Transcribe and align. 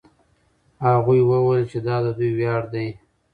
هغوی 0.85 1.21
وویل 1.25 1.63
چې 1.71 1.79
دا 1.87 1.95
د 2.05 2.07
دوی 2.17 2.31
ویاړ 2.37 2.63
دی. 2.73 2.87